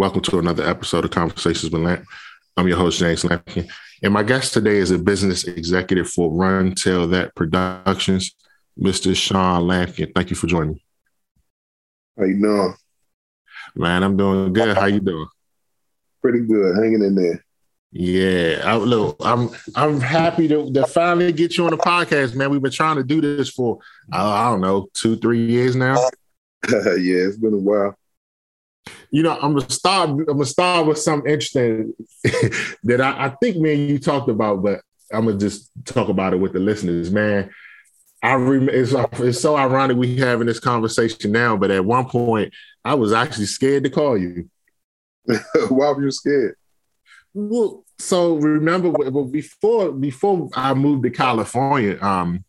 [0.00, 2.06] Welcome to another episode of Conversations with Lamp.
[2.56, 3.70] I'm your host, James Lampkin.
[4.02, 8.34] And my guest today is a business executive for Run Tell That Productions,
[8.82, 9.14] Mr.
[9.14, 10.10] Sean Lampkin.
[10.14, 10.84] Thank you for joining me.
[12.18, 12.74] How you doing?
[13.76, 14.74] Man, I'm doing good.
[14.74, 15.28] How you doing?
[16.22, 16.76] Pretty good.
[16.76, 17.44] Hanging in there.
[17.92, 22.48] Yeah, I, look, I'm I'm happy to, to finally get you on the podcast, man.
[22.48, 23.80] We've been trying to do this for
[24.10, 25.96] uh, I don't know two, three years now.
[26.70, 27.98] yeah, it's been a while.
[29.10, 30.10] You know, I'm gonna start.
[30.10, 31.94] I'm gonna start with something interesting
[32.84, 34.80] that I, I think man, you talked about, but
[35.12, 37.50] I'm gonna just talk about it with the listeners, man.
[38.22, 42.52] I remember it's, it's so ironic we having this conversation now, but at one point
[42.84, 44.50] I was actually scared to call you.
[45.26, 46.56] Why were you scared?
[47.32, 48.92] Well, so remember
[49.24, 52.44] before before I moved to California, um,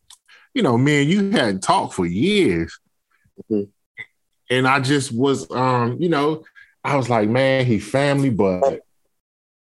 [0.53, 2.77] you know, man, you hadn't talked for years.
[3.49, 3.69] Mm-hmm.
[4.51, 6.43] And I just was um, you know,
[6.83, 8.81] I was like, man, he family, but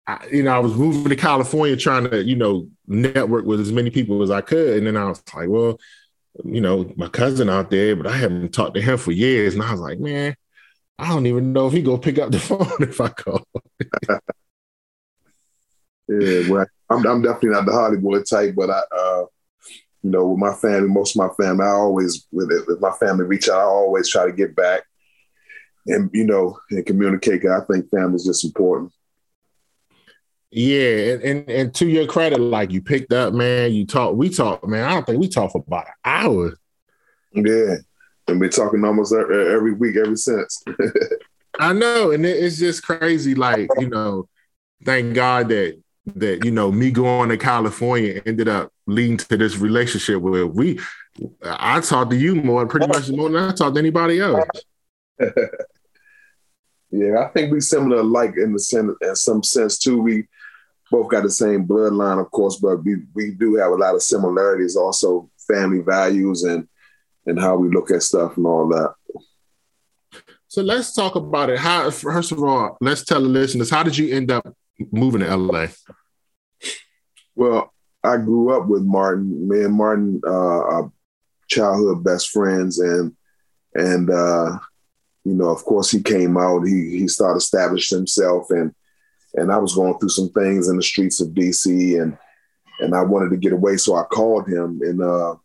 [0.06, 3.72] I, you know, I was moving to California trying to, you know, network with as
[3.72, 4.78] many people as I could.
[4.78, 5.80] And then I was like, well,
[6.44, 9.54] you know, my cousin out there, but I haven't talked to him for years.
[9.54, 10.36] And I was like, man,
[11.00, 13.48] I don't even know if he go pick up the phone if I call.
[16.08, 19.26] Yeah, well, I'm, I'm definitely not the Hollywood type, but I, uh,
[20.04, 22.92] you know, with my family, most of my family, I always, with it, if my
[22.92, 24.84] family reach out, I always try to get back
[25.88, 27.46] and, you know, and communicate.
[27.46, 28.92] I think family is just important.
[30.52, 33.74] Yeah, and, and, and to your credit, like you picked up, man.
[33.74, 34.88] You talk, we talk, man.
[34.88, 36.54] I don't think we talk for about an hour.
[37.32, 37.78] Yeah,
[38.28, 40.64] and been talking almost every week ever since.
[41.60, 43.34] I know, and it's just crazy.
[43.34, 44.30] Like you know,
[44.86, 49.58] thank God that that you know me going to California ended up leading to this
[49.58, 50.80] relationship where we
[51.44, 54.44] I talked to you more pretty much more than I talked to anybody else.
[56.92, 60.02] yeah, I think we similar like in the sense in some sense too.
[60.02, 60.28] We
[60.92, 64.04] both got the same bloodline, of course, but we we do have a lot of
[64.04, 66.68] similarities, also family values and
[67.26, 68.94] and how we look at stuff and all that.
[70.48, 71.60] So let's talk about it.
[71.60, 74.46] How first of all, let's tell the listeners how did you end up
[74.92, 75.68] moving to LA?
[77.36, 77.74] Well,
[78.04, 79.48] I grew up with Martin.
[79.48, 80.92] Me and Martin uh, are
[81.48, 83.16] childhood best friends, and
[83.76, 84.60] and uh,
[85.24, 86.64] you know, of course, he came out.
[86.64, 88.74] He he started establishing himself, and
[89.36, 92.18] and I was going through some things in the streets of DC, and
[92.80, 94.82] and I wanted to get away, so I called him.
[94.84, 95.36] And uh,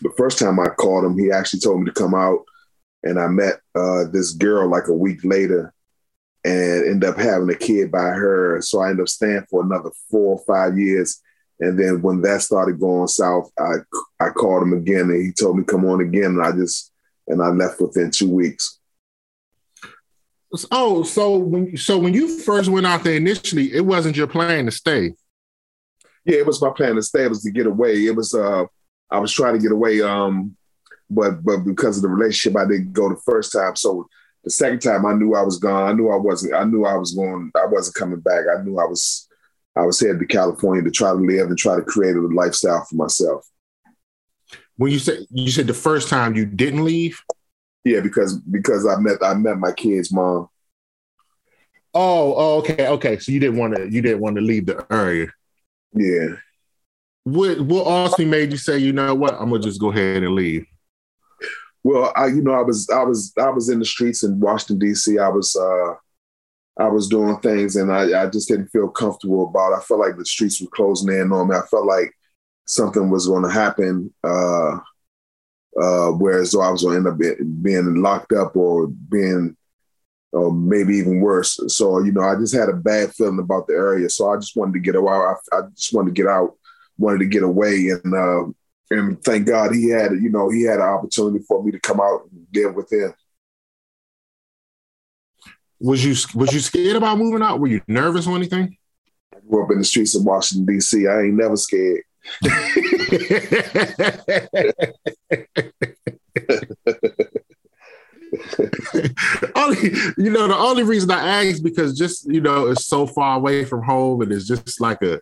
[0.00, 2.40] the first time I called him, he actually told me to come out,
[3.02, 5.74] and I met uh, this girl like a week later,
[6.44, 8.60] and end up having a kid by her.
[8.62, 11.20] So I ended up staying for another four or five years.
[11.60, 13.74] And then when that started going south, I
[14.18, 16.36] I called him again and he told me come on again.
[16.36, 16.92] And I just
[17.28, 18.78] and I left within two weeks.
[20.70, 24.66] Oh, so when so when you first went out there initially, it wasn't your plan
[24.66, 25.14] to stay.
[26.24, 27.24] Yeah, it was my plan to stay.
[27.24, 28.06] It was to get away.
[28.06, 28.64] It was uh
[29.10, 30.02] I was trying to get away.
[30.02, 30.56] Um,
[31.08, 33.76] but but because of the relationship, I didn't go the first time.
[33.76, 34.08] So
[34.44, 35.88] the second time I knew I was gone.
[35.88, 36.54] I knew I wasn't.
[36.54, 37.50] I knew I was going.
[37.56, 38.44] I wasn't coming back.
[38.52, 39.28] I knew I was.
[39.74, 42.84] I was headed to California to try to live and try to create a lifestyle
[42.84, 43.48] for myself.
[44.76, 47.22] When you said you said the first time you didn't leave,
[47.84, 50.48] yeah, because because I met I met my kid's mom.
[51.94, 53.18] Oh, oh, okay, okay.
[53.18, 55.28] So you didn't want to you didn't want to leave the area.
[55.92, 56.36] Yeah.
[57.24, 60.34] What what also made you say, you know what, I'm gonna just go ahead and
[60.34, 60.66] leave?
[61.84, 64.78] Well, I you know I was I was I was in the streets in Washington
[64.78, 65.18] D.C.
[65.18, 65.94] I was uh,
[66.78, 69.72] I was doing things and I, I just didn't feel comfortable about.
[69.72, 69.76] It.
[69.76, 71.56] I felt like the streets were closing in on me.
[71.56, 72.14] I felt like
[72.66, 74.12] something was going to happen.
[74.24, 74.78] Uh,
[75.80, 79.56] uh, whereas though I was going to end up being locked up or being,
[80.32, 81.58] or maybe even worse.
[81.68, 84.08] So you know, I just had a bad feeling about the area.
[84.08, 85.08] So I just wanted to get out.
[85.52, 86.56] I, I just wanted to get out,
[86.96, 88.50] wanted to get away, and uh,
[88.92, 92.00] and thank God he had, you know, he had an opportunity for me to come
[92.00, 93.14] out and live with him.
[95.80, 97.58] Was you was you scared about moving out?
[97.58, 98.76] Were you nervous or anything?
[99.34, 101.08] I grew up in the streets of Washington D.C.
[101.08, 102.02] I ain't never scared.
[109.56, 113.36] only you know the only reason I ask because just you know it's so far
[113.36, 115.20] away from home and it's just like a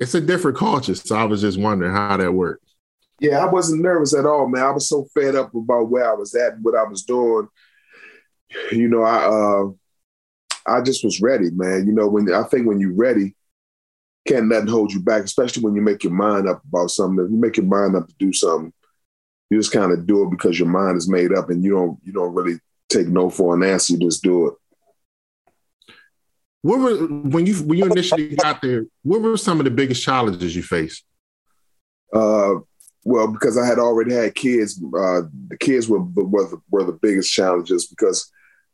[0.00, 0.94] it's a different culture.
[0.96, 2.69] So I was just wondering how that worked.
[3.20, 4.64] Yeah, I wasn't nervous at all, man.
[4.64, 7.48] I was so fed up about where I was at, and what I was doing.
[8.72, 11.86] You know, I uh, I just was ready, man.
[11.86, 13.36] You know, when I think when you're ready,
[14.26, 17.24] can't nothing hold you back, especially when you make your mind up about something.
[17.24, 18.72] If you make your mind up to do something,
[19.50, 21.98] you just kind of do it because your mind is made up, and you don't
[22.02, 22.58] you don't really
[22.88, 23.92] take no for an answer.
[23.92, 24.54] You just do it.
[26.62, 28.86] what were when you when you initially got there?
[29.02, 31.04] What were some of the biggest challenges you faced?
[32.14, 32.56] Uh,
[33.04, 36.98] well, because I had already had kids, uh, the kids were were the, were the
[37.00, 38.30] biggest challenges because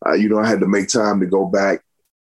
[0.06, 1.82] uh, you know I had to make time to go back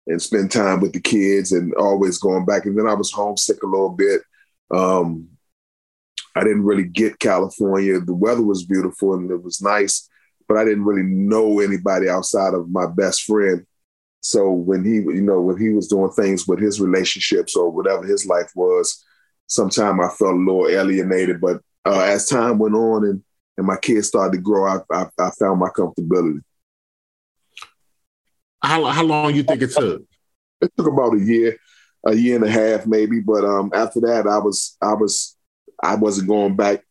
[0.08, 2.66] and spend time with the kids and always going back.
[2.66, 4.22] And then I was homesick a little bit.
[4.72, 5.28] Um,
[6.36, 8.00] I didn't really get California.
[8.00, 10.10] The weather was beautiful and it was nice,
[10.48, 13.66] but I didn't really know anybody outside of my best friend.
[14.22, 18.06] So when he, you know, when he was doing things with his relationships or whatever
[18.06, 19.04] his life was,
[19.48, 21.40] sometimes I felt a little alienated.
[21.40, 23.24] But uh, as time went on and
[23.58, 26.40] and my kids started to grow, I, I, I found my comfortability.
[28.64, 30.02] How how long you think it took?
[30.62, 31.58] It took about a year,
[32.06, 33.20] a year and a half maybe.
[33.20, 35.38] But um, after that, I was I was
[35.84, 36.84] I wasn't going back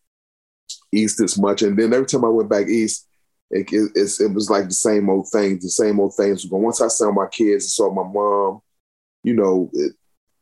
[0.92, 1.62] east as much.
[1.62, 3.06] And then every time I went back east,
[3.50, 5.62] it, it, it was like the same old things.
[5.62, 6.44] The same old things.
[6.44, 8.60] But once I saw my kids and saw my mom,
[9.22, 9.92] you know, it,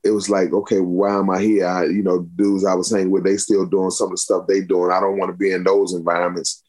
[0.06, 1.67] it was like, okay, why am I here?
[1.67, 4.47] I, you know, dudes I was hanging with, they still doing some of the stuff
[4.47, 4.93] they doing.
[4.93, 6.62] I don't want to be in those environments.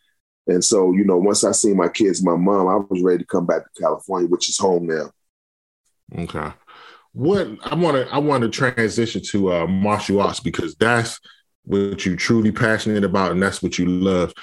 [0.47, 3.25] And so, you know, once I seen my kids, my mom, I was ready to
[3.25, 5.11] come back to California, which is home now.
[6.17, 6.53] Okay.
[7.11, 11.19] What I want to I want to transition to uh, martial arts because that's
[11.63, 14.33] what you truly passionate about and that's what you love.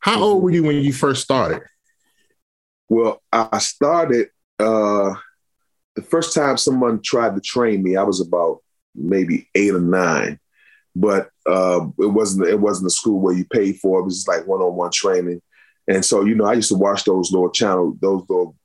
[0.00, 1.62] How old were you when you first started?
[2.88, 4.28] Well, I started
[4.58, 5.14] uh
[5.96, 8.62] the first time someone tried to train me, I was about
[8.94, 10.38] maybe eight or nine
[10.96, 14.02] but uh, it wasn't it wasn't a school where you paid for it.
[14.02, 15.42] It was just like one on one training,
[15.86, 18.56] and so you know I used to watch those little channel those little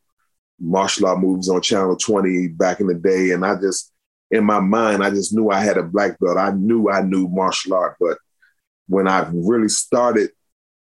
[0.57, 3.91] martial art movies on Channel Twenty back in the day, and I just
[4.31, 6.37] in my mind I just knew I had a black belt.
[6.37, 8.17] I knew I knew martial art, but
[8.87, 10.29] when I really started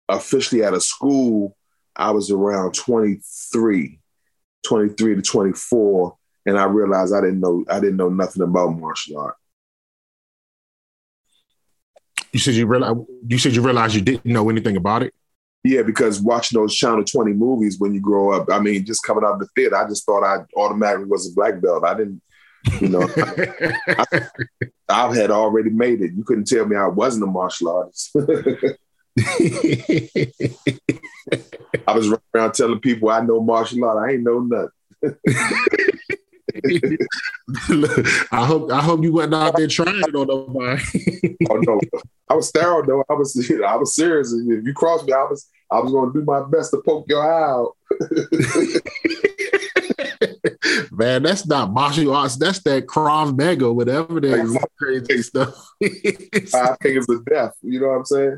[0.07, 1.57] officially at a school,
[1.93, 3.99] I was around 23,
[4.65, 9.19] 23 to 24, and I realized I didn't know I didn't know nothing about martial
[9.19, 9.35] art.
[12.31, 12.95] You said you realize
[13.27, 15.13] you said you realized you didn't know anything about it.
[15.63, 19.23] Yeah, because watching those Channel 20 movies when you grow up, I mean, just coming
[19.23, 21.85] out of the theater, I just thought I automatically was a black belt.
[21.85, 22.21] I didn't,
[22.81, 24.29] you know, I,
[24.89, 26.11] I, had already made it.
[26.13, 28.11] You couldn't tell me I wasn't a martial artist.
[31.87, 34.09] I was running around telling people I know martial art.
[34.09, 34.69] I ain't know nothing.
[38.31, 41.35] I hope I hope you went out there trying it on nobody.
[41.49, 41.79] oh no,
[42.29, 43.03] I was sterile though.
[43.09, 44.33] I was I was serious.
[44.33, 47.05] If you crossed me, I was I was going to do my best to poke
[47.07, 47.75] your eye out.
[50.91, 52.35] Man, that's not martial arts.
[52.35, 54.57] That's that Krav Maga, whatever that is.
[54.77, 55.55] Crazy stuff.
[56.49, 57.55] Five fingers of death.
[57.63, 58.37] You know what I'm saying?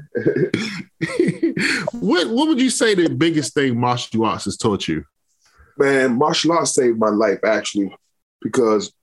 [1.91, 5.03] what What would you say the biggest thing martial arts has taught you?
[5.77, 7.93] Man, martial arts saved my life actually
[8.41, 8.93] because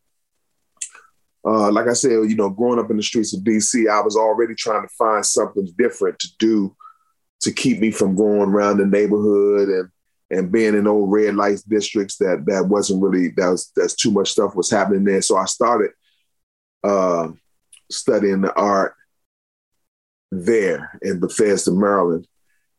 [1.44, 4.16] uh, like I said, you know, growing up in the streets of DC, I was
[4.16, 6.76] already trying to find something different to do
[7.40, 9.88] to keep me from going around the neighborhood and
[10.30, 14.10] and being in old red light districts that that wasn't really that was that's too
[14.10, 15.20] much stuff was happening there.
[15.20, 15.90] So I started
[16.82, 17.28] uh,
[17.90, 18.94] studying the art
[20.30, 22.26] there in Bethesda, Maryland,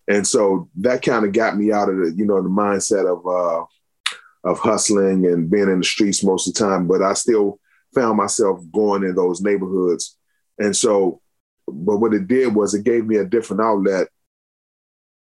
[0.07, 3.27] and so that kind of got me out of the you know the mindset of
[3.27, 3.65] uh,
[4.43, 7.59] of hustling and being in the streets most of the time, but I still
[7.93, 10.17] found myself going in those neighborhoods.
[10.59, 11.21] And so,
[11.67, 14.07] but what it did was it gave me a different outlet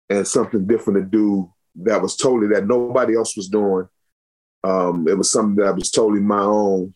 [0.09, 3.87] and something different to do that was totally that nobody else was doing.
[4.63, 6.93] Um, it was something that was totally my own,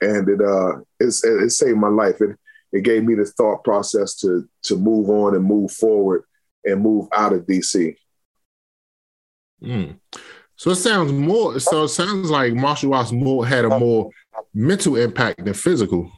[0.00, 2.20] and it uh, it, it saved my life.
[2.20, 2.36] It
[2.72, 6.24] it gave me the thought process to to move on and move forward
[6.64, 7.96] and move out of DC.
[9.62, 9.98] Mm.
[10.56, 11.60] So it sounds more.
[11.60, 14.10] So it sounds like martial arts more had a more
[14.54, 16.10] mental impact than physical.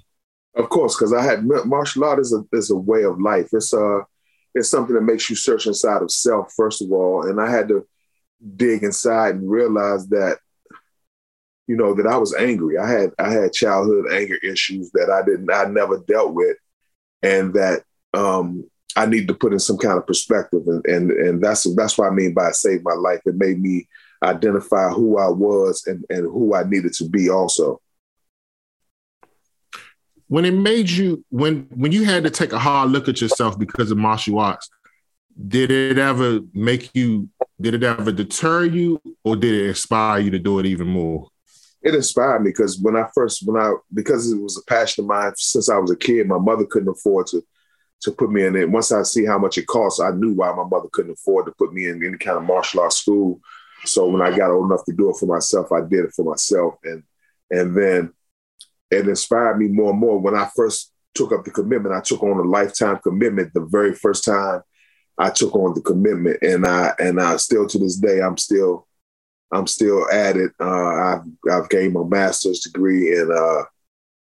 [0.55, 3.49] Of course, because I had martial art is a is a way of life.
[3.53, 4.01] It's uh
[4.55, 7.69] it's something that makes you search inside of self first of all, and I had
[7.69, 7.87] to
[8.57, 10.39] dig inside and realize that
[11.67, 12.79] you know that I was angry.
[12.79, 16.57] I had I had childhood anger issues that I didn't I never dealt with,
[17.23, 17.83] and that
[18.15, 21.99] um, I need to put in some kind of perspective, and and and that's that's
[21.99, 23.21] what I mean by save my life.
[23.27, 23.87] It made me
[24.23, 27.81] identify who I was and, and who I needed to be also.
[30.29, 33.59] When it made you when when you had to take a hard look at yourself
[33.59, 34.69] because of martial arts,
[35.47, 37.29] did it ever make you
[37.61, 41.29] did it ever deter you or did it inspire you to do it even more?
[41.81, 45.09] It inspired me because when I first when I because it was a passion of
[45.09, 47.43] mine since I was a kid, my mother couldn't afford to
[48.01, 48.71] to put me in it.
[48.71, 51.53] Once I see how much it costs, I knew why my mother couldn't afford to
[51.53, 53.41] put me in any kind of martial arts school.
[53.85, 56.25] So when I got old enough to do it for myself, I did it for
[56.25, 56.75] myself.
[56.85, 57.03] And
[57.51, 58.13] And then
[58.91, 60.19] it inspired me more and more.
[60.19, 63.95] When I first took up the commitment, I took on a lifetime commitment the very
[63.95, 64.63] first time
[65.19, 66.39] I took on the commitment.
[66.43, 68.87] And I and I still to this day, I'm still
[69.53, 70.53] I'm still at it.
[70.61, 73.65] Uh, I've I've gained my master's degree and uh,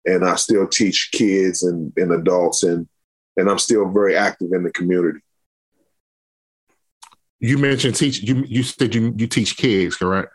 [0.05, 2.87] and I still teach kids and, and adults and
[3.35, 5.19] and I'm still very active in the community.
[7.39, 10.29] You mentioned teach you you said you you teach kids, correct?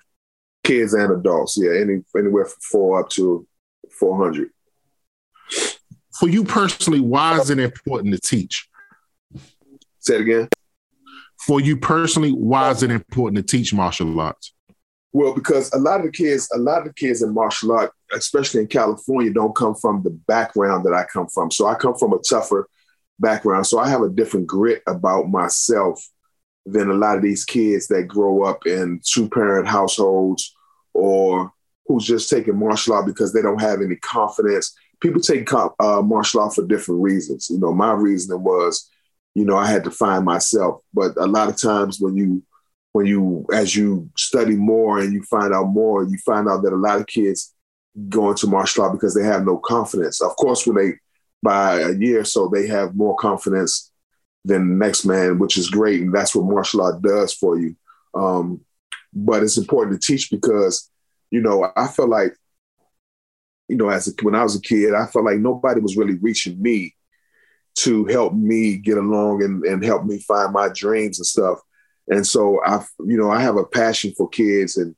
[0.63, 3.47] Kids and adults, yeah, any anywhere from four up to
[3.91, 4.51] four hundred.
[6.19, 8.69] For you personally, why is it important to teach?
[9.99, 10.49] Say it again.
[11.41, 14.55] For you personally, why is it important to teach martial arts?
[15.13, 17.93] Well, because a lot of the kids, a lot of the kids in martial art,
[18.13, 21.51] especially in California, don't come from the background that I come from.
[21.51, 22.69] So I come from a tougher
[23.19, 23.67] background.
[23.67, 26.03] So I have a different grit about myself
[26.67, 30.55] than a lot of these kids that grow up in two parent households
[30.95, 31.53] or
[31.87, 34.75] who's just taking martial art because they don't have any confidence.
[35.01, 37.49] People take uh, martial art for different reasons.
[37.51, 38.89] You know, my reasoning was,
[39.35, 40.81] you know, I had to find myself.
[40.95, 42.43] But a lot of times when you
[42.93, 46.73] when you as you study more and you find out more, you find out that
[46.73, 47.55] a lot of kids
[48.09, 50.21] go into martial art because they have no confidence.
[50.23, 50.99] Of course, when they
[51.43, 53.92] by a year or so, they have more confidence
[54.45, 57.77] than the next man, which is great, and that's what martial art does for you.
[58.15, 58.61] Um,
[59.13, 60.91] but it's important to teach because,
[61.31, 62.35] you know, I felt like,
[63.69, 66.17] you know, as a, when I was a kid, I felt like nobody was really
[66.17, 66.95] reaching me
[67.75, 71.59] to help me get along and, and help me find my dreams and stuff.
[72.09, 74.95] And so I, you know, I have a passion for kids and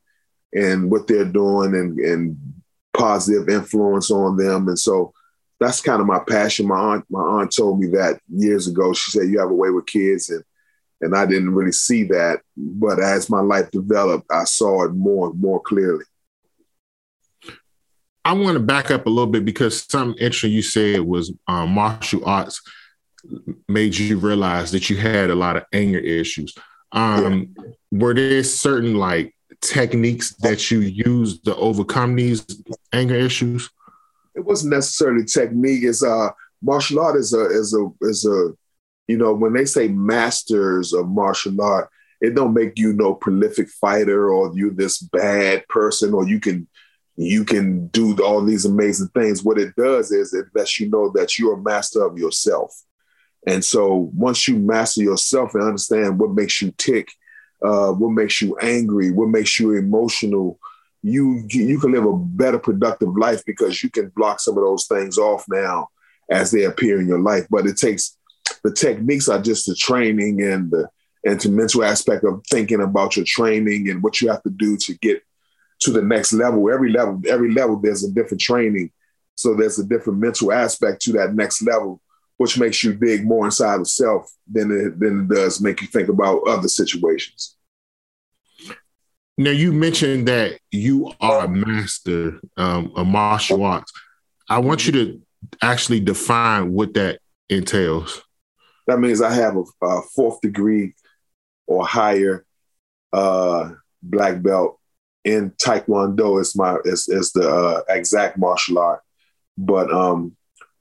[0.53, 2.37] and what they're doing and and
[2.93, 4.69] positive influence on them.
[4.69, 5.13] And so
[5.65, 6.69] that's kind of my passion.
[6.69, 8.93] My aunt, my aunt told me that years ago.
[8.93, 10.45] She said, "You have a way with kids," and
[11.01, 12.41] and I didn't really see that.
[12.57, 16.05] But as my life developed, I saw it more and more clearly.
[18.25, 21.71] I want to back up a little bit because something interesting you said was um,
[21.71, 22.63] martial arts
[23.69, 26.55] made you realize that you had a lot of anger issues.
[26.93, 27.65] Um, yeah.
[27.91, 32.45] Were there certain like techniques that you used to overcome these
[32.93, 33.69] anger issues?
[34.35, 35.85] It wasn't necessarily technique.
[35.85, 36.31] It's uh,
[36.63, 38.53] martial art is a is a is a
[39.07, 43.69] you know when they say masters of martial art, it don't make you no prolific
[43.69, 46.67] fighter or you this bad person or you can
[47.17, 49.45] you can do all these amazing things.
[49.45, 52.75] What it does is it lets you know that you're a master of yourself.
[53.47, 57.09] And so once you master yourself and understand what makes you tick,
[57.63, 60.59] uh, what makes you angry, what makes you emotional,
[61.05, 64.87] you you can live a better productive life because you can block some of those
[64.87, 65.89] things off now
[66.31, 67.47] as they appear in your life.
[67.51, 68.17] But it takes
[68.65, 70.89] the techniques are just the training and the
[71.27, 74.79] and the mental aspect of thinking about your training and what you have to do
[74.79, 75.23] to get
[75.81, 76.71] to the next level.
[76.71, 78.91] Every level, every level, there's a different training.
[79.35, 82.01] So there's a different mental aspect to that next level
[82.37, 85.87] which makes you dig more inside of self than it, than it does make you
[85.87, 87.57] think about other situations.
[89.37, 93.93] Now you mentioned that you are a master um, of martial arts.
[94.49, 95.23] I want you to
[95.61, 98.23] actually define what that entails.
[98.87, 100.95] That means I have a, a fourth degree
[101.67, 102.45] or higher
[103.13, 103.71] uh,
[104.03, 104.79] black belt
[105.25, 106.41] in Taekwondo.
[106.41, 109.01] It's my it's, it's the uh, exact martial art,
[109.57, 110.37] but um,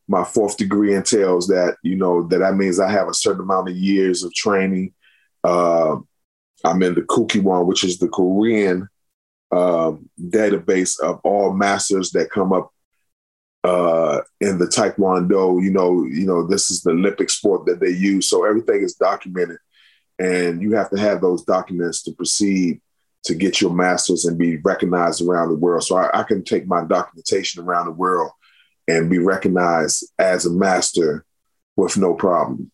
[0.08, 3.70] my fourth degree entails that you know that that means I have a certain amount
[3.70, 4.94] of years of training.
[5.44, 5.98] Uh,
[6.64, 8.88] I'm in the Kukkiwon, which is the Korean
[9.52, 12.72] uh, database of all masters that come up
[13.64, 15.62] uh, in the Taekwondo.
[15.62, 18.96] You know, you know this is the Olympic sport that they use, so everything is
[18.96, 19.58] documented,
[20.20, 22.82] and you have to have those documents to proceed
[23.24, 25.84] to get your masters and be recognized around the world.
[25.84, 28.32] So I, I can take my documentation around the world
[28.88, 31.26] and be recognized as a master
[31.78, 32.70] with no problem.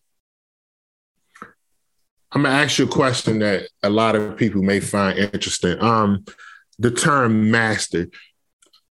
[2.32, 5.80] I'm gonna ask you a question that a lot of people may find interesting.
[5.80, 6.24] Um,
[6.78, 8.08] the term master,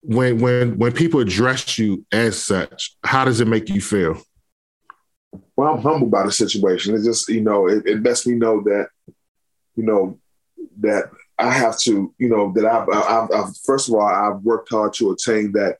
[0.01, 4.21] when when when people address you as such, how does it make you feel?
[5.55, 6.95] Well, I'm humbled by the situation.
[6.95, 8.87] It just, you know, it, it lets me know that,
[9.75, 10.17] you know,
[10.79, 14.69] that I have to, you know, that I've, I've, I've, first of all, I've worked
[14.69, 15.77] hard to attain that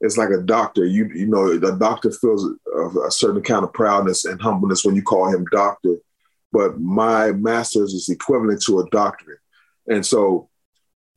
[0.00, 0.84] it's like a doctor.
[0.84, 4.94] You you know, the doctor feels a, a, certain kind of proudness and humbleness when
[4.94, 5.96] you call him doctor.
[6.54, 9.40] But my master's is equivalent to a doctorate,
[9.88, 10.48] and so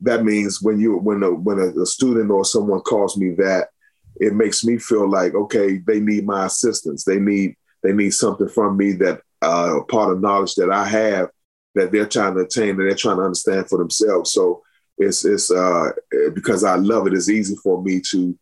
[0.01, 3.67] that means when you when a when a, a student or someone calls me that,
[4.15, 7.03] it makes me feel like okay, they need my assistance.
[7.03, 11.29] They need they need something from me that uh, part of knowledge that I have
[11.75, 14.31] that they're trying to attain and they're trying to understand for themselves.
[14.33, 14.63] So
[14.97, 15.91] it's it's uh
[16.33, 17.13] because I love it.
[17.13, 18.37] It's easy for me to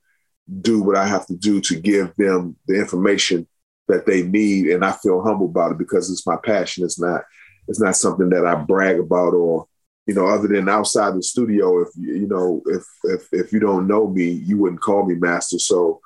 [0.62, 3.48] do what I have to do to give them the information
[3.88, 6.84] that they need, and I feel humble about it because it's my passion.
[6.84, 7.24] It's not
[7.68, 9.68] it's not something that I brag about or
[10.06, 11.82] you know other than outside the studio.
[11.82, 15.60] If you know if if if you don't know me, you wouldn't call me master.
[15.60, 16.02] So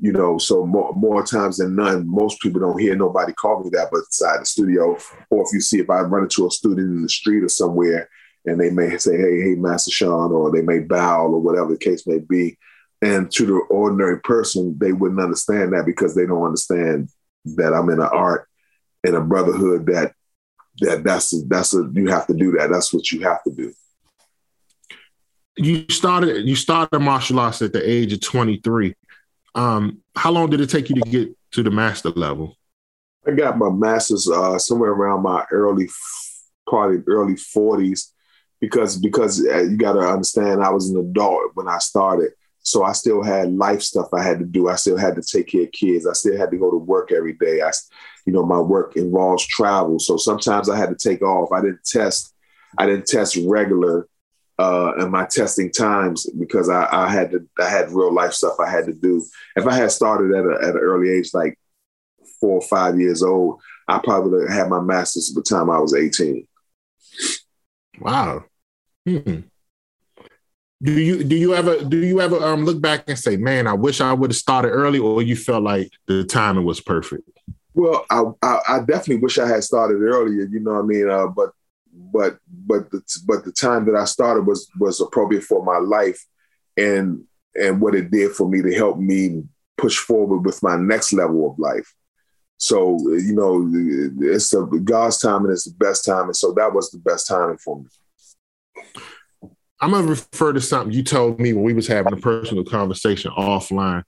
[0.00, 3.70] you know, so more, more times than none, most people don't hear nobody call me
[3.70, 4.96] that, but inside the studio,
[5.30, 8.08] or if you see if I run into a student in the street or somewhere,
[8.46, 11.78] and they may say, "Hey, hey, Master Sean," or they may bow or whatever the
[11.78, 12.56] case may be,
[13.00, 17.08] and to the ordinary person, they wouldn't understand that because they don't understand
[17.56, 18.48] that I'm in an art
[19.04, 20.12] and a brotherhood that
[20.80, 22.70] that that's a, that's a you have to do that.
[22.70, 23.72] That's what you have to do.
[25.56, 28.94] You started you started martial arts at the age of 23.
[29.54, 32.56] Um, how long did it take you to get to the master level?
[33.26, 35.88] I got my master's uh, somewhere around my early,
[36.66, 38.12] probably early 40s,
[38.60, 42.32] because because uh, you got to understand I was an adult when I started,
[42.68, 44.68] so I still had life stuff I had to do.
[44.68, 46.06] I still had to take care of kids.
[46.06, 47.62] I still had to go to work every day.
[47.62, 47.70] I,
[48.26, 51.52] you know, my work involves travel, so sometimes I had to take off.
[51.52, 52.34] I didn't test.
[52.76, 54.06] I didn't test regular
[54.58, 58.56] uh, in my testing times because I, I, had to I had real life stuff
[58.60, 59.24] I had to do.
[59.56, 61.58] If I had started at, a, at an early age, like
[62.40, 65.94] four or five years old, I probably had my master's by the time I was
[65.94, 66.46] 18.
[68.00, 68.44] Wow.
[69.06, 69.40] Hmm.
[70.80, 73.72] Do you do you ever do you ever um look back and say, man, I
[73.72, 77.28] wish I would have started early, or you felt like the timing was perfect?
[77.74, 80.46] Well, I, I, I definitely wish I had started earlier.
[80.46, 81.10] You know what I mean?
[81.10, 81.50] Uh, but
[81.92, 86.24] but but the but the time that I started was was appropriate for my life,
[86.76, 87.24] and
[87.60, 89.44] and what it did for me to help me
[89.76, 91.92] push forward with my next level of life.
[92.58, 93.68] So you know,
[94.32, 97.58] it's the God's timing is the best time, and so that was the best timing
[97.58, 97.86] for me.
[99.80, 103.30] I'm gonna refer to something you told me when we was having a personal conversation
[103.36, 104.02] offline.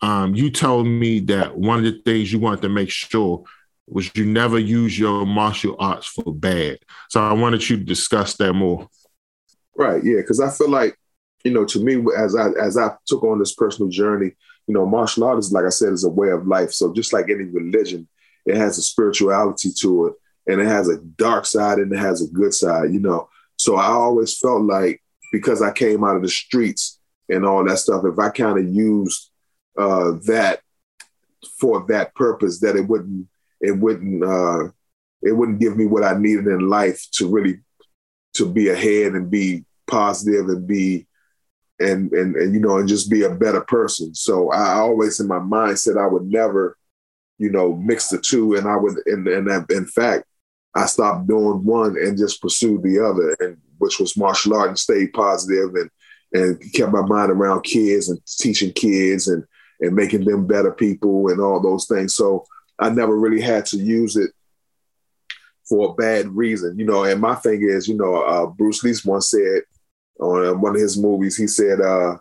[0.00, 3.44] Um, you told me that one of the things you wanted to make sure
[3.86, 6.78] was you never use your martial arts for bad.
[7.08, 8.88] So I wanted you to discuss that more.
[9.76, 10.02] Right.
[10.02, 10.16] Yeah.
[10.16, 10.96] Because I feel like,
[11.44, 14.32] you know, to me, as I as I took on this personal journey,
[14.66, 16.72] you know, martial arts, like I said, is a way of life.
[16.72, 18.08] So just like any religion,
[18.46, 20.14] it has a spirituality to it,
[20.46, 22.92] and it has a dark side and it has a good side.
[22.92, 25.01] You know, so I always felt like
[25.32, 28.72] because I came out of the streets and all that stuff, if I kind of
[28.72, 29.30] used
[29.76, 30.60] uh, that
[31.58, 33.26] for that purpose, that it wouldn't
[33.60, 34.64] it wouldn't uh,
[35.22, 37.60] it wouldn't give me what I needed in life to really
[38.34, 41.06] to be ahead and be positive and be
[41.80, 44.14] and and and you know and just be a better person.
[44.14, 46.76] So I always in my mind said I would never,
[47.38, 50.24] you know, mix the two, and I would and and in fact
[50.74, 54.78] I stopped doing one and just pursued the other, and which was martial art and
[54.78, 55.90] stayed positive and
[56.32, 59.44] and kept my mind around kids and teaching kids and
[59.80, 62.14] and making them better people and all those things.
[62.14, 62.46] So
[62.78, 64.30] I never really had to use it
[65.68, 67.04] for a bad reason, you know.
[67.04, 69.62] And my thing is, you know, uh, Bruce Lee once said
[70.20, 72.16] on one of his movies, he said, uh,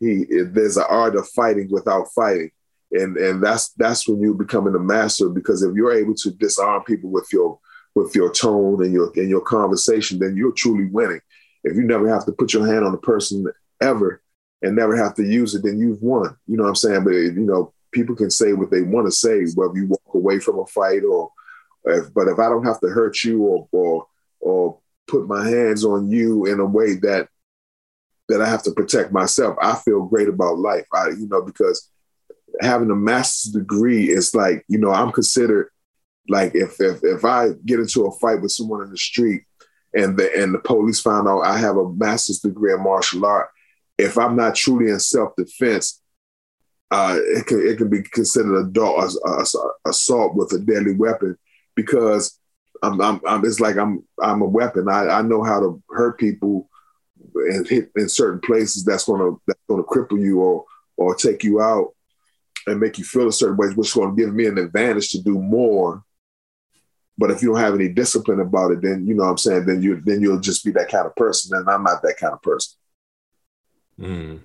[0.00, 2.50] "He there's an art of fighting without fighting."
[2.90, 6.82] And, and that's that's when you're becoming a master because if you're able to disarm
[6.82, 7.58] people with your
[7.94, 11.20] with your tone and your and your conversation, then you're truly winning.
[11.64, 13.46] If you never have to put your hand on a person
[13.80, 14.22] ever
[14.62, 16.36] and never have to use it, then you've won.
[16.46, 17.04] You know what I'm saying?
[17.04, 20.38] But you know, people can say what they want to say, whether you walk away
[20.38, 21.30] from a fight or
[21.84, 24.06] if, but if I don't have to hurt you or, or
[24.40, 24.78] or
[25.08, 27.28] put my hands on you in a way that
[28.28, 30.86] that I have to protect myself, I feel great about life.
[30.92, 31.90] I, you know, because
[32.60, 35.68] having a master's degree is like, you know, I'm considered
[36.28, 39.42] like if if if I get into a fight with someone in the street
[39.94, 43.48] and the and the police find out I have a master's degree in martial art,
[43.98, 46.00] if I'm not truly in self defense,
[46.90, 49.14] uh, it can it can be considered adult,
[49.86, 51.36] assault with a deadly weapon
[51.74, 52.38] because
[52.82, 54.88] I'm, I'm, I'm, it's like I'm I'm a weapon.
[54.88, 56.68] I, I know how to hurt people
[57.34, 60.64] and hit in certain places that's gonna that's gonna cripple you or
[60.96, 61.94] or take you out
[62.66, 65.22] and make you feel a certain way, which is gonna give me an advantage to
[65.22, 66.04] do more.
[67.22, 69.66] But if you don't have any discipline about it, then you know what I'm saying,
[69.66, 71.56] then you then you'll just be that kind of person.
[71.56, 72.76] And I'm not that kind of person.
[74.00, 74.40] Mm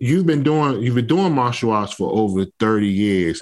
[0.00, 3.40] you've been doing you've been doing martial arts for over 30 years.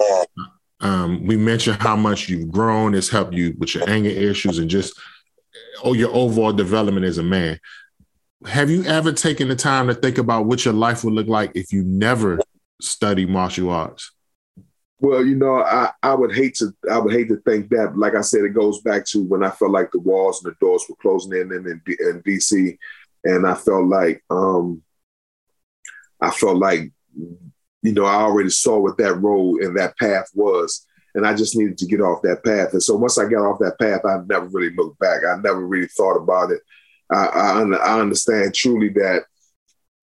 [0.81, 2.93] Um, we mentioned how much you've grown.
[2.93, 4.99] It's helped you with your anger issues and just
[5.83, 7.59] oh, your overall development as a man.
[8.45, 11.51] Have you ever taken the time to think about what your life would look like
[11.55, 12.39] if you never
[12.79, 14.11] studied martial arts?
[15.01, 17.97] Well, you know, I, I would hate to I would hate to think that.
[17.97, 20.57] Like I said, it goes back to when I felt like the walls and the
[20.59, 22.77] doors were closing in in, in, in DC
[23.23, 24.81] and I felt like um,
[26.21, 26.91] I felt like
[27.81, 30.85] you know I already saw what that road and that path was,
[31.15, 32.73] and I just needed to get off that path.
[32.73, 35.21] And so once I got off that path, I never really looked back.
[35.25, 36.61] I never really thought about it.
[37.11, 39.23] I, I, I understand truly that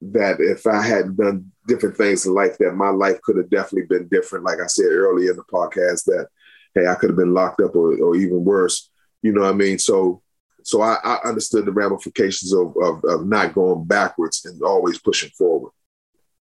[0.02, 3.86] that if I hadn't done different things in life, that my life could have definitely
[3.88, 4.44] been different.
[4.44, 6.28] Like I said earlier in the podcast, that
[6.74, 8.90] hey, I could have been locked up or, or even worse.
[9.22, 9.78] You know what I mean?
[9.78, 10.22] So
[10.62, 15.30] so I, I understood the ramifications of, of, of not going backwards and always pushing
[15.30, 15.70] forward.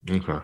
[0.10, 0.40] Okay.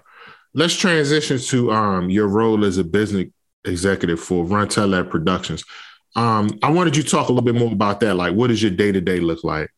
[0.53, 3.29] Let's transition to um, your role as a business
[3.65, 5.63] executive for Run Tell Productions.
[6.15, 8.13] Um, I wanted you to talk a little bit more about that.
[8.13, 9.71] Like, what does your day to day look like?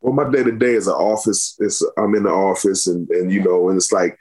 [0.00, 1.56] Well, my day to day is an office.
[1.58, 4.18] It's I'm in the office, and and you know, and it's like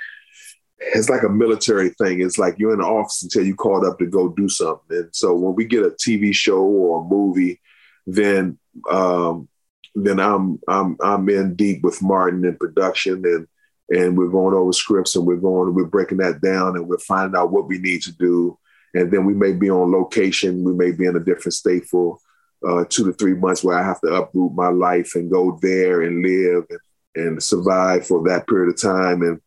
[0.79, 2.21] it's like a military thing.
[2.21, 4.97] It's like you're in the office until you called up to go do something.
[4.97, 7.59] And so when we get a TV show or a movie,
[8.07, 8.57] then
[8.89, 9.47] um,
[9.95, 13.47] then I'm I'm I'm in deep with Martin in production and
[13.89, 17.37] and we're going over scripts and we're going we're breaking that down and we're finding
[17.39, 18.57] out what we need to do
[18.93, 22.19] and then we may be on location we may be in a different state for
[22.67, 26.01] uh, two to three months where I have to uproot my life and go there
[26.01, 26.79] and live and,
[27.15, 29.41] and survive for that period of time and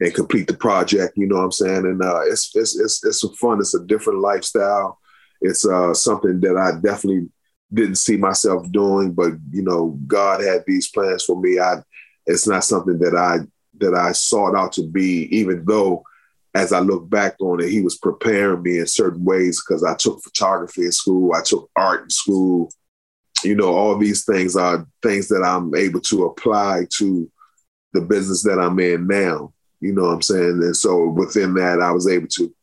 [0.00, 1.16] and complete the project.
[1.16, 1.86] You know what I'm saying?
[1.86, 3.60] And uh, it's it's it's it's fun.
[3.60, 4.98] It's a different lifestyle.
[5.40, 7.28] It's uh, something that I definitely
[7.72, 11.58] didn't see myself doing, but you know, God had these plans for me.
[11.58, 11.76] I
[12.26, 13.46] it's not something that I
[13.78, 16.04] that I sought out to be, even though
[16.54, 19.94] as I look back on it, he was preparing me in certain ways because I
[19.94, 22.70] took photography in school, I took art in school.
[23.42, 27.30] You know, all these things are things that I'm able to apply to
[27.92, 29.52] the business that I'm in now.
[29.80, 30.62] You know what I'm saying?
[30.62, 32.54] And so within that, I was able to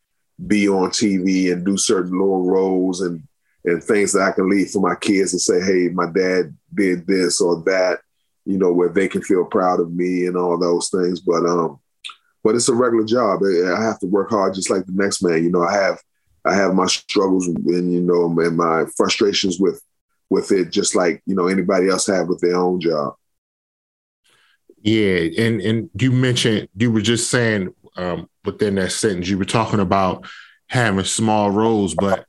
[0.47, 3.23] be on TV and do certain little roles and
[3.65, 7.05] and things that I can leave for my kids and say, hey, my dad did
[7.05, 7.99] this or that,
[8.45, 11.19] you know, where they can feel proud of me and all those things.
[11.19, 11.79] But um,
[12.43, 13.41] but it's a regular job.
[13.43, 15.43] I have to work hard just like the next man.
[15.43, 16.01] You know, I have
[16.45, 19.81] I have my struggles and you know and my frustrations with
[20.29, 23.15] with it, just like you know anybody else have with their own job.
[24.81, 29.45] Yeah, and and you mentioned you were just saying um, within that sentence you were
[29.45, 30.25] talking about
[30.67, 32.25] having small roles, but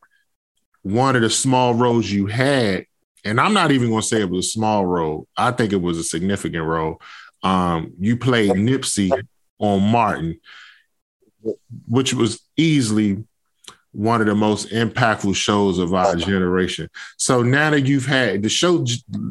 [0.83, 2.87] one of the small roles you had,
[3.25, 5.29] and I'm not even going to say it was a small role.
[5.37, 7.01] I think it was a significant role.
[7.43, 9.11] Um, you played Nipsey
[9.61, 10.41] on Martin,
[11.87, 13.25] which was easily
[13.93, 16.89] one of the most impactful shows of our generation.
[17.17, 18.85] So now that you've had the show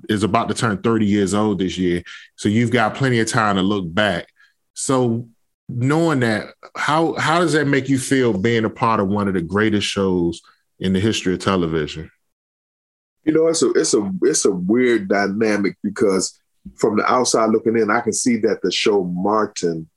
[0.09, 2.03] is about to turn 30 years old this year,
[2.35, 4.27] so you've got plenty of time to look back.
[4.73, 5.27] So
[5.67, 9.33] knowing that, how how does that make you feel being a part of one of
[9.33, 10.41] the greatest shows
[10.79, 12.11] in the history of television?
[13.23, 16.39] You know, it's a it's a it's a weird dynamic because
[16.75, 19.89] from the outside looking in, I can see that the show Martin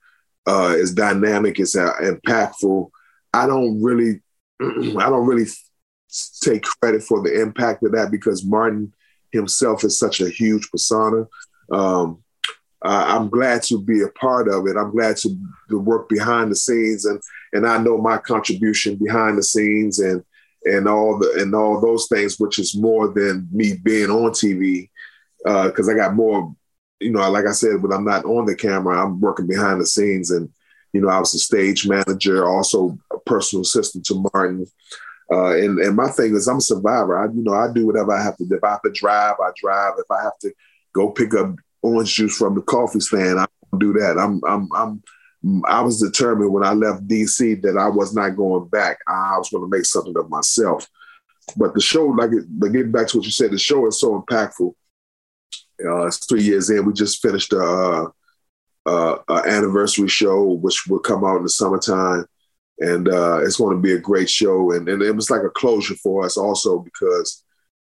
[0.46, 2.90] uh, is dynamic, it's uh, impactful.
[3.32, 4.20] I don't really
[4.60, 5.50] I don't really
[6.40, 8.92] take credit for the impact of that because Martin
[9.30, 11.26] himself is such a huge persona.
[11.70, 12.22] Um,
[12.84, 14.76] uh, I'm glad to be a part of it.
[14.76, 15.36] I'm glad to,
[15.70, 17.20] to work behind the scenes, and
[17.52, 20.22] and I know my contribution behind the scenes and
[20.64, 24.90] and all the and all those things, which is more than me being on TV,
[25.44, 26.54] because uh, I got more.
[27.02, 29.86] You know, like I said, when I'm not on the camera, I'm working behind the
[29.86, 30.48] scenes, and
[30.92, 34.66] you know, I was a stage manager, also a personal assistant to Martin.
[35.30, 37.18] Uh, and, and my thing is, I'm a survivor.
[37.18, 38.56] I, you know, I do whatever I have to do.
[38.56, 39.94] If I have to drive, I drive.
[39.98, 40.52] If I have to
[40.92, 43.46] go pick up orange juice from the coffee stand, I
[43.78, 44.18] do that.
[44.18, 45.02] I'm, I'm, I'm,
[45.66, 48.98] I was determined when I left DC that I was not going back.
[49.08, 50.86] I was going to make something of myself.
[51.56, 54.20] But the show, like, but getting back to what you said, the show is so
[54.20, 54.74] impactful.
[55.84, 56.84] Uh, it's three years in.
[56.84, 58.10] We just finished a,
[58.84, 62.26] uh, uh, anniversary show, which will come out in the summertime.
[62.78, 64.72] And uh, it's going to be a great show.
[64.72, 67.44] And, and it was like a closure for us also because,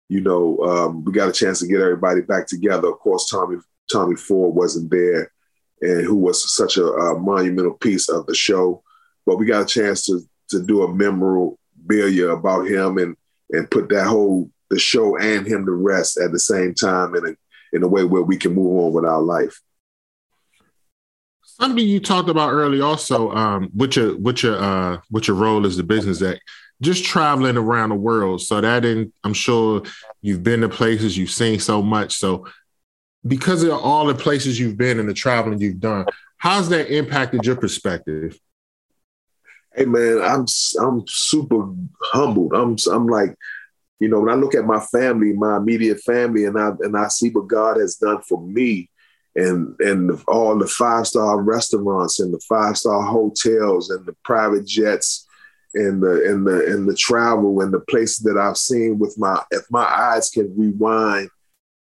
[0.09, 2.89] you know, um, we got a chance to get everybody back together.
[2.89, 3.59] Of course, Tommy
[3.91, 5.33] Tommy Ford wasn't there,
[5.81, 8.83] and who was such a, a monumental piece of the show.
[9.25, 13.17] But we got a chance to to do a memorabilia about him and
[13.51, 17.27] and put that whole the show and him to rest at the same time in
[17.27, 17.37] a
[17.73, 19.61] in a way where we can move on with our life.
[21.45, 25.67] Something you talked about earlier, also, um, with your with your uh, with your role
[25.67, 26.41] as the business that
[26.81, 28.43] just traveling around the world.
[28.43, 29.83] So that in, I'm sure
[30.21, 32.17] you've been to places, you've seen so much.
[32.17, 32.47] So
[33.27, 36.07] because of all the places you've been and the traveling you've done,
[36.39, 38.39] how's that impacted your perspective?
[39.75, 40.47] Hey man, I'm
[40.81, 42.53] I'm super humbled.
[42.53, 43.37] I'm I'm like,
[44.03, 47.07] you know, when I look at my family, my immediate family, and I and I
[47.07, 48.91] see what God has done for me,
[49.37, 54.67] and and all the five star restaurants and the five star hotels and the private
[54.67, 55.25] jets
[55.75, 59.41] and the and the and the travel and the places that I've seen with my
[59.53, 61.31] if my eyes can rewind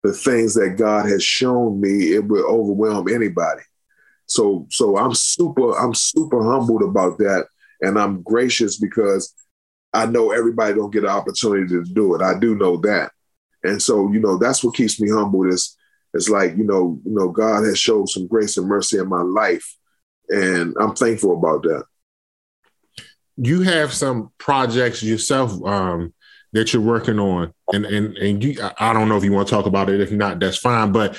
[0.04, 3.64] the things that God has shown me, it will overwhelm anybody.
[4.28, 7.48] So so I'm super I'm super humbled about that,
[7.82, 9.34] and I'm gracious because
[9.96, 12.22] I know everybody don't get an opportunity to do it.
[12.22, 13.12] I do know that,
[13.64, 15.48] and so you know that's what keeps me humble.
[15.48, 15.78] Is
[16.14, 19.22] it's like you know you know God has showed some grace and mercy in my
[19.22, 19.76] life,
[20.30, 21.84] and I'm thankful about that.
[23.38, 26.14] You have some projects yourself um,
[26.54, 29.54] that you're working on, and and and you I don't know if you want to
[29.54, 30.02] talk about it.
[30.02, 30.92] If not, that's fine.
[30.92, 31.18] But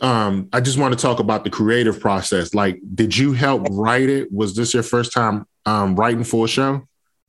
[0.00, 2.54] um, I just want to talk about the creative process.
[2.54, 4.32] Like, did you help write it?
[4.32, 6.86] Was this your first time um, writing for a show?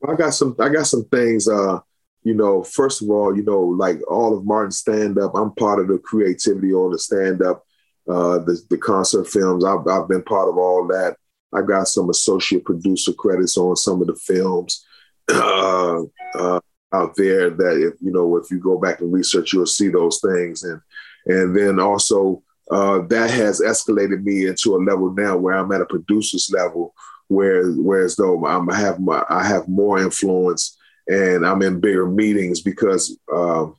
[0.07, 0.55] I got some.
[0.59, 1.47] I got some things.
[1.47, 1.79] Uh,
[2.23, 5.79] you know, first of all, you know, like all of Martin's stand up, I'm part
[5.79, 7.63] of the creativity on the stand up,
[8.07, 9.63] uh, the the concert films.
[9.63, 11.15] I've I've been part of all that.
[11.53, 14.85] I got some associate producer credits on some of the films
[15.31, 16.01] uh,
[16.35, 16.59] uh,
[16.93, 17.49] out there.
[17.49, 20.63] That if you know, if you go back and research, you'll see those things.
[20.63, 20.81] And
[21.25, 25.81] and then also uh, that has escalated me into a level now where I'm at
[25.81, 26.93] a producer's level,
[27.27, 32.07] where whereas though I'm, I have my, I have more influence and I'm in bigger
[32.07, 33.75] meetings because um,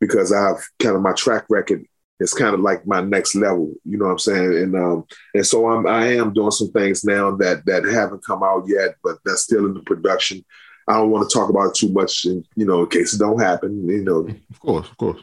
[0.00, 1.84] because I have kind of my track record
[2.20, 3.72] is kind of like my next level.
[3.84, 4.56] You know what I'm saying?
[4.56, 8.42] And um, and so I'm I am doing some things now that that haven't come
[8.42, 10.44] out yet, but that's still in the production.
[10.88, 13.18] I don't want to talk about it too much, in, you know, in case it
[13.18, 13.88] don't happen.
[13.88, 15.22] You know, of course, of course.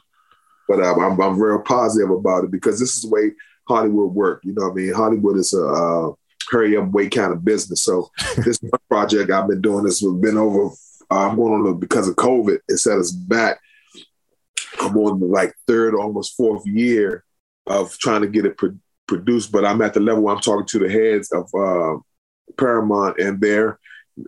[0.67, 3.31] But um, I'm I'm real positive about it because this is the way
[3.67, 4.41] Hollywood work.
[4.43, 4.93] You know what I mean?
[4.93, 6.11] Hollywood is a uh,
[6.49, 7.83] hurry up, wait kind of business.
[7.83, 10.73] So this project I've been doing this has been over.
[11.09, 12.59] Uh, I'm going on because of COVID.
[12.67, 13.59] It set us back.
[14.79, 17.23] I'm on the like third, almost fourth year
[17.65, 20.65] of trying to get it pro- produced, but I'm at the level where I'm talking
[20.65, 21.99] to the heads of uh,
[22.57, 23.79] Paramount, and they're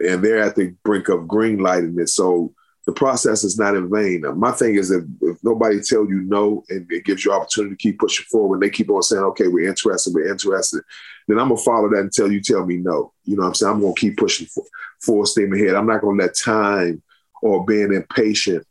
[0.05, 2.09] and they're at the brink of green lighting it.
[2.09, 2.53] So
[2.89, 4.23] the process is not in vain.
[4.39, 7.77] My thing is that if nobody tell you no and it gives you opportunity to
[7.79, 10.81] keep pushing forward, and they keep on saying, okay, we're interested, we're interested,
[11.27, 13.13] then I'm gonna follow that until you tell me no.
[13.25, 13.73] You know what I'm saying?
[13.73, 14.63] I'm gonna keep pushing for,
[15.01, 15.75] full steam ahead.
[15.75, 17.03] I'm not gonna let time
[17.43, 18.65] or being impatient,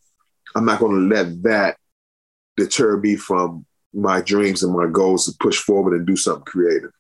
[0.57, 1.77] I'm not gonna let that
[2.57, 6.91] deter me from my dreams and my goals to push forward and do something creative.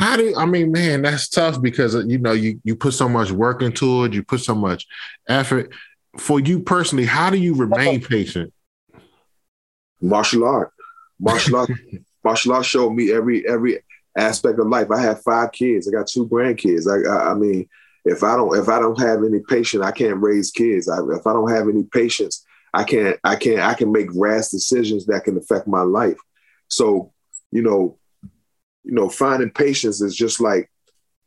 [0.00, 3.06] How do I mean, man, that's tough because uh, you know you you put so
[3.06, 4.86] much work into it, you put so much
[5.28, 5.74] effort.
[6.16, 8.50] For you personally, how do you remain patient?
[10.00, 10.72] Martial art,
[11.18, 11.70] martial art,
[12.24, 13.80] martial art showed me every every
[14.16, 14.90] aspect of life.
[14.90, 15.86] I have five kids.
[15.86, 16.88] I got two grandkids.
[16.88, 17.68] I, I, I mean,
[18.06, 20.88] if I don't if I don't have any patience, I can't raise kids.
[20.88, 24.48] I, if I don't have any patience, I can't I can't I can make rash
[24.48, 26.18] decisions that can affect my life.
[26.68, 27.12] So,
[27.52, 27.98] you know,
[28.90, 30.68] you know, finding patience is just like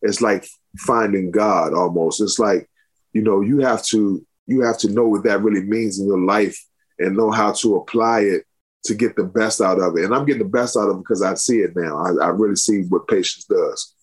[0.02, 0.46] it's like
[0.80, 2.22] finding God almost.
[2.22, 2.70] It's like,
[3.14, 6.20] you know, you have to you have to know what that really means in your
[6.20, 6.60] life
[7.00, 8.44] and know how to apply it
[8.84, 10.04] to get the best out of it.
[10.04, 12.00] And I'm getting the best out of it because I see it now.
[12.00, 13.96] I, I really see what patience does.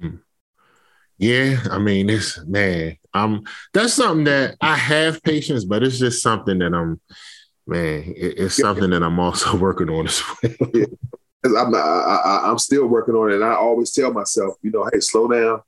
[0.00, 0.16] Hmm.
[1.18, 6.20] Yeah, I mean, it's man, I'm that's something that I have patience, but it's just
[6.20, 7.00] something that I'm
[7.64, 10.86] man, it, it's something that I'm also working on as well.
[11.44, 13.36] I'm I, am still working on it.
[13.36, 15.62] And I always tell myself, you know, hey, slow down,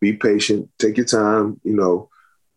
[0.00, 1.60] be patient, take your time.
[1.64, 2.08] You know,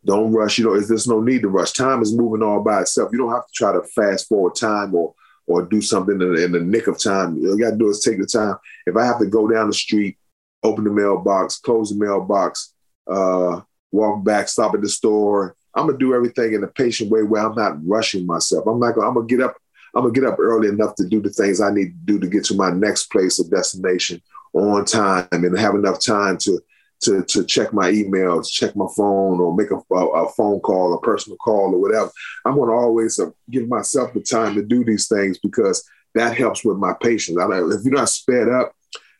[0.06, 0.60] don't rush.
[0.60, 1.74] You know, there's no need to rush.
[1.74, 3.10] Time is moving all by itself.
[3.12, 5.16] You don't have to try to fast forward time or
[5.48, 7.36] or do something in the, in the nick of time.
[7.38, 8.56] All you got to do is take the time.
[8.86, 10.16] If I have to go down the street,
[10.62, 12.76] open the mailbox, close the mailbox,
[13.08, 15.56] uh, walk back, stop at the store.
[15.74, 18.68] I'm gonna do everything in a patient way where I'm not rushing myself.
[18.68, 19.56] I'm not gonna get up
[19.96, 22.28] I'm gonna get up early enough to do the things I need to do to
[22.28, 24.22] get to my next place of destination
[24.54, 26.60] on time and have enough time to
[27.02, 31.02] to to check my emails, check my phone, or make a, a, phone call, a
[31.02, 32.12] personal call, or whatever.
[32.46, 36.66] I'm gonna always uh, give myself the time to do these things because that helps
[36.66, 37.38] with my patience.
[37.40, 38.74] If you're not sped up,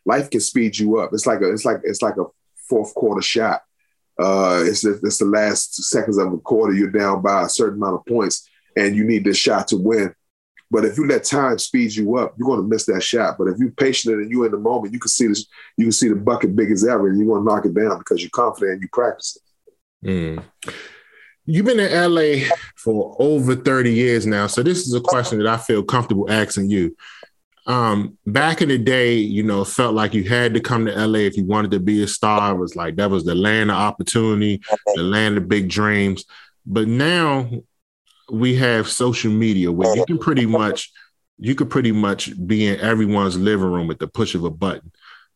[0.06, 1.12] life can speed you up.
[1.14, 2.26] It's like a it's like it's like a
[2.68, 3.62] fourth quarter shot.
[4.20, 6.74] Uh, it's it's the last seconds of a quarter.
[6.74, 10.14] You're down by a certain amount of points, and you need this shot to win.
[10.72, 13.38] But if you let time speed you up, you're going to miss that shot.
[13.38, 15.48] But if you're patient and you're in the moment, you can see this.
[15.78, 17.98] You can see the bucket big as ever, and you're going to knock it down
[17.98, 20.08] because you're confident and you practice it.
[20.08, 20.44] Mm.
[21.46, 25.48] You've been in LA for over 30 years now, so this is a question that
[25.48, 26.96] I feel comfortable asking you.
[27.66, 31.20] Um, back in the day, you know, felt like you had to come to LA
[31.20, 32.52] if you wanted to be a star.
[32.52, 34.62] It was like that was the land of opportunity,
[34.96, 36.26] the land of big dreams
[36.66, 37.50] But now
[38.32, 40.92] we have social media where you can pretty much
[41.40, 44.92] you could pretty much be in everyone's living room at the push of a button.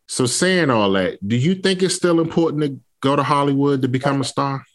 [0.07, 3.87] So saying all that, do you think it's still important to go to Hollywood to
[3.87, 4.65] become a star?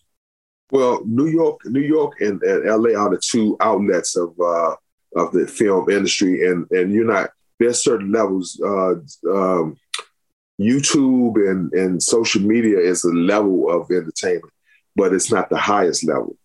[0.70, 4.74] Well, New York, New York, and, and LA are the two outlets of uh,
[5.16, 7.31] of the film industry, and and you're not.
[7.59, 8.61] There's certain levels.
[8.64, 8.94] Uh,
[9.31, 9.76] um,
[10.61, 14.52] YouTube and and social media is a level of entertainment,
[14.96, 16.37] but it's not the highest level.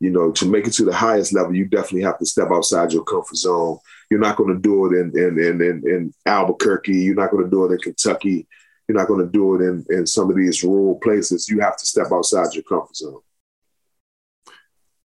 [0.00, 2.92] You know, to make it to the highest level, you definitely have to step outside
[2.92, 3.78] your comfort zone.
[4.10, 6.92] You're not going to do it in in, in in in Albuquerque.
[6.92, 8.46] You're not going to do it in Kentucky.
[8.88, 11.48] You're not going to do it in in some of these rural places.
[11.48, 13.20] You have to step outside your comfort zone.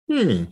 [0.10, 0.43] Hmm.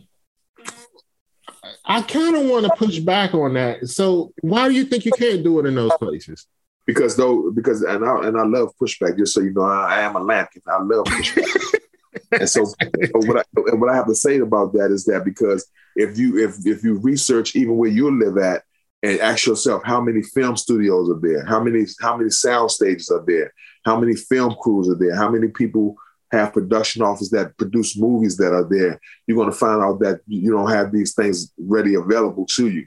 [1.84, 3.88] I kind of want to push back on that.
[3.88, 6.46] So, why do you think you can't do it in those places?
[6.84, 9.18] Because though, because and I and I love pushback.
[9.18, 10.62] Just so you know, I, I am a Lampkin.
[10.66, 11.80] I love pushback.
[12.32, 12.64] and so,
[13.12, 16.66] what I what I have to say about that is that because if you if
[16.66, 18.62] if you research even where you live at
[19.02, 23.10] and ask yourself how many film studios are there, how many how many sound stages
[23.10, 23.52] are there,
[23.84, 25.96] how many film crews are there, how many people
[26.32, 30.20] have production offices that produce movies that are there, you're going to find out that
[30.26, 32.86] you don't have these things ready available to you.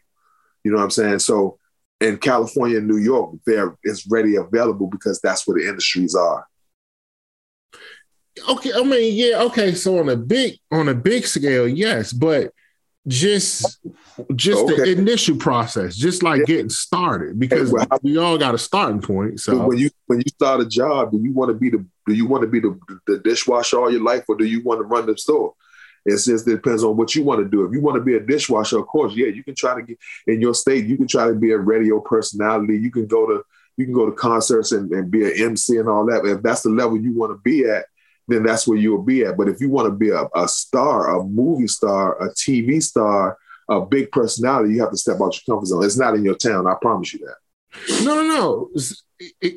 [0.64, 1.20] You know what I'm saying?
[1.20, 1.58] So
[2.02, 6.46] in California and New York, there is ready available because that's where the industries are.
[8.48, 9.74] Okay, I mean, yeah, okay.
[9.74, 12.54] So on a big on a big scale, yes, but
[13.08, 13.80] just
[14.36, 14.76] just okay.
[14.76, 16.46] the initial process, just like yeah.
[16.46, 19.40] getting started, because hey, well, we all got a starting point.
[19.40, 22.14] So when you when you start a job, do you want to be the do
[22.14, 24.84] you want to be the, the dishwasher all your life, or do you want to
[24.84, 25.54] run the store?
[26.06, 27.66] It just depends on what you want to do.
[27.66, 29.98] If you want to be a dishwasher, of course, yeah, you can try to get
[30.28, 30.86] in your state.
[30.86, 32.78] You can try to be a radio personality.
[32.78, 33.44] You can go to
[33.78, 36.26] you can go to concerts and, and be an MC and all that.
[36.26, 37.86] If that's the level you want to be at,
[38.30, 39.38] then that's where you'll be at.
[39.38, 43.38] But if you want to be a, a star, a movie star, a TV star,
[43.70, 45.84] a big personality, you have to step out your comfort zone.
[45.84, 46.68] It's not in your town.
[46.68, 48.04] I promise you that.
[48.04, 48.70] No, no, no.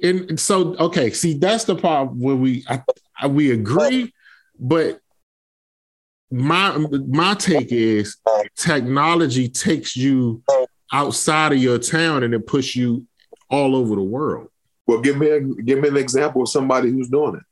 [0.02, 2.82] And, so, okay, see, that's the part where we I,
[3.20, 4.12] I, we agree,
[4.58, 5.00] but
[6.30, 8.16] my my take is
[8.56, 10.42] technology takes you
[10.92, 13.06] outside of your town and it puts you
[13.48, 14.48] all over the world.
[14.86, 17.42] Well, give me a, give me an example of somebody who's doing it.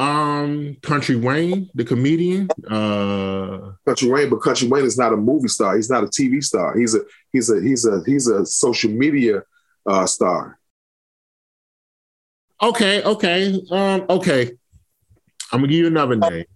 [0.00, 2.48] Um, Country Wayne, the comedian.
[2.66, 5.76] Uh, Country Wayne, but Country Wayne is not a movie star.
[5.76, 6.74] He's not a TV star.
[6.78, 7.00] He's a
[7.32, 9.42] he's a he's a he's a social media
[9.84, 10.58] uh, star.
[12.62, 14.52] Okay, okay, um, okay.
[15.52, 16.46] I'm gonna give you another name.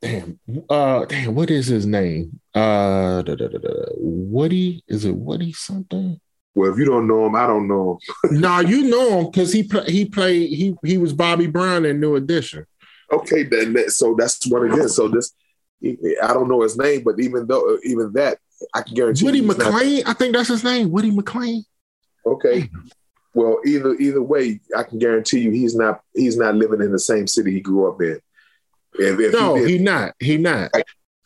[0.00, 2.40] Damn, uh, damn, what is his name?
[2.54, 3.58] Uh, da, da, da,
[3.98, 4.82] Woody?
[4.88, 6.18] Is it Woody something?
[6.54, 8.40] Well, if you don't know him, I don't know him.
[8.40, 12.00] nah, you know him because he play, he played he he was Bobby Brown in
[12.00, 12.66] New Edition.
[13.12, 14.96] Okay, then that, so that's what it is.
[14.96, 15.32] So this,
[15.82, 18.38] I don't know his name, but even though even that,
[18.74, 19.24] I can guarantee.
[19.24, 20.90] Woody McClain, not, I think that's his name.
[20.90, 21.62] Woody McClain.
[22.26, 22.68] Okay.
[23.34, 26.98] Well, either either way, I can guarantee you he's not he's not living in the
[26.98, 28.20] same city he grew up in.
[28.94, 30.14] If, if no, he, did, he not.
[30.18, 30.70] He not.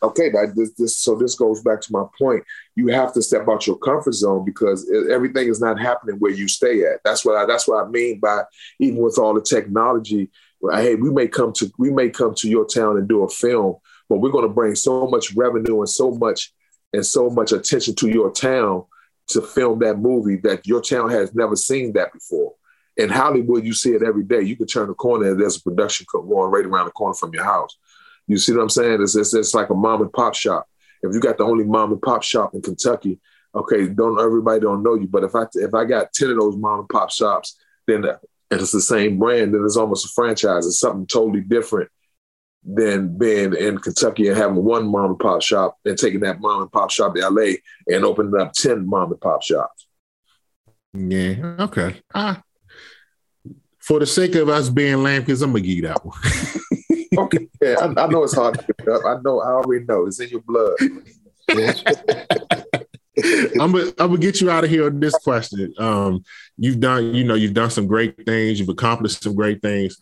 [0.03, 2.43] Okay, that, this, this, so this goes back to my point.
[2.75, 6.47] You have to step out your comfort zone because everything is not happening where you
[6.47, 6.99] stay at.
[7.03, 8.43] That's what I, that's what I mean by
[8.79, 10.29] even with all the technology.
[10.73, 13.77] Hey, we may come to we may come to your town and do a film,
[14.09, 16.53] but we're going to bring so much revenue and so much
[16.93, 18.83] and so much attention to your town
[19.27, 22.53] to film that movie that your town has never seen that before.
[22.97, 24.41] In Hollywood, you see it every day.
[24.41, 27.33] You can turn the corner and there's a production going right around the corner from
[27.33, 27.77] your house.
[28.27, 29.01] You see what I'm saying?
[29.01, 30.67] It's, it's, it's like a mom and pop shop.
[31.01, 33.19] If you got the only mom and pop shop in Kentucky,
[33.53, 35.07] okay, don't everybody don't know you.
[35.07, 37.57] But if I if I got ten of those mom and pop shops,
[37.87, 38.05] then
[38.51, 40.65] and it's the same brand, then it's almost a franchise.
[40.65, 41.89] It's something totally different
[42.63, 46.61] than being in Kentucky and having one mom and pop shop and taking that mom
[46.61, 47.57] and pop shop to LA
[47.87, 49.87] and opening up ten mom and pop shops.
[50.93, 51.55] Yeah.
[51.59, 52.01] Okay.
[52.13, 52.41] Ah.
[53.79, 56.17] For the sake of us being lame, because I'm gonna give you that one.
[57.17, 59.05] okay, yeah, I, I, know it's hard to pick up.
[59.05, 60.75] I know, I already know it's in your blood.
[63.61, 65.73] I'm gonna I'm gonna get you out of here on this question.
[65.77, 66.23] Um,
[66.57, 68.59] you've done, you know, you've done some great things.
[68.59, 69.97] You've accomplished some great things.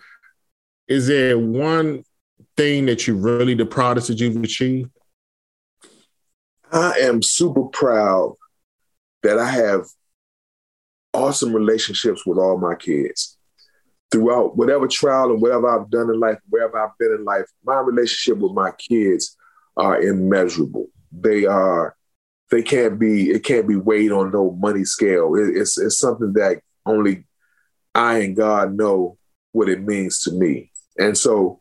[0.87, 2.03] Is there one
[2.57, 4.89] thing that you're really the proudest that you've achieved?
[6.71, 8.35] I am super proud
[9.21, 9.85] that I have
[11.13, 13.32] awesome relationships with all my kids
[14.13, 17.79] throughout whatever trial and whatever I've done in life, wherever I've been in life, my
[17.79, 19.35] relationship with my kids
[19.75, 20.87] are immeasurable.
[21.11, 21.95] They are,
[22.51, 25.35] they can't be, it can't be weighed on no money scale.
[25.35, 27.25] It, it's, it's something that only
[27.95, 29.17] I and God know
[29.51, 30.71] what it means to me.
[30.97, 31.59] And so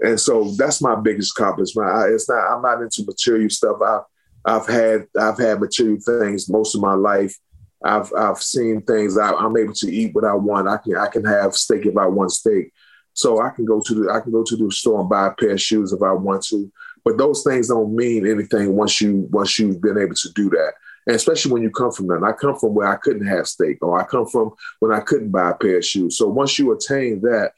[0.00, 1.88] and so that's my biggest accomplishment.
[1.88, 2.50] I, it's not.
[2.50, 3.76] I'm not into material stuff.
[3.80, 4.00] I,
[4.44, 7.36] I've had I've had material things most of my life.
[7.84, 9.18] I've I've seen things.
[9.18, 10.68] I, am able to eat what I want.
[10.68, 12.72] I can I can have steak if I want steak.
[13.12, 15.34] So I can go to the I can go to the store and buy a
[15.34, 16.72] pair of shoes if I want to.
[17.04, 20.72] But those things don't mean anything once you once you've been able to do that.
[21.06, 22.24] And especially when you come from that.
[22.24, 25.30] I come from where I couldn't have steak, or I come from when I couldn't
[25.30, 26.16] buy a pair of shoes.
[26.16, 27.52] So once you attain that,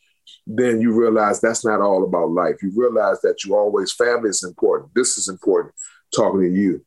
[0.48, 2.56] then you realize that's not all about life.
[2.62, 4.90] You realize that you always family is important.
[4.96, 5.74] This is important.
[6.14, 6.84] Talking to you,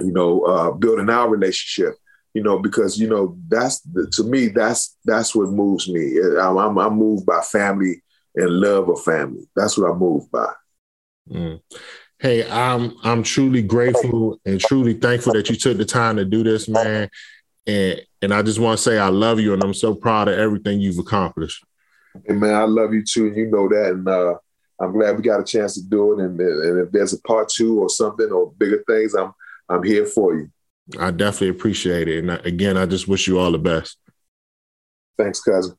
[0.00, 1.96] you know, uh, building our relationship
[2.34, 3.80] you know, because you know that's
[4.12, 6.18] to me that's that's what moves me.
[6.38, 8.02] I'm, I'm, I'm moved by family
[8.34, 9.48] and love of family.
[9.54, 10.52] That's what I'm moved by.
[11.30, 11.60] Mm.
[12.18, 16.42] Hey, I'm I'm truly grateful and truly thankful that you took the time to do
[16.42, 17.08] this, man.
[17.66, 20.38] And and I just want to say I love you and I'm so proud of
[20.38, 21.64] everything you've accomplished.
[22.26, 23.92] Hey man, I love you too, and you know that.
[23.92, 24.34] And uh,
[24.80, 26.24] I'm glad we got a chance to do it.
[26.24, 29.32] And, and if there's a part two or something or bigger things, I'm
[29.68, 30.50] I'm here for you.
[30.98, 32.18] I definitely appreciate it.
[32.18, 33.98] And again, I just wish you all the best.
[35.16, 35.76] Thanks, cousin.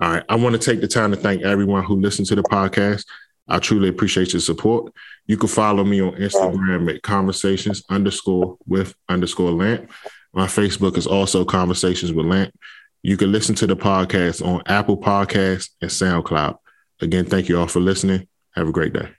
[0.00, 0.24] All right.
[0.28, 3.04] I want to take the time to thank everyone who listened to the podcast.
[3.48, 4.92] I truly appreciate your support.
[5.26, 9.90] You can follow me on Instagram at conversations underscore with underscore lamp.
[10.32, 12.54] My Facebook is also conversations with lamp.
[13.02, 16.56] You can listen to the podcast on Apple Podcasts and SoundCloud.
[17.00, 18.26] Again, thank you all for listening.
[18.52, 19.10] Have a great day.